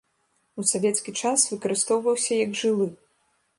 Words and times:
У 0.63 0.63
савецкі 0.69 1.13
час 1.21 1.45
выкарыстоўваўся 1.51 2.33
як 2.43 2.59
жылы. 2.65 2.91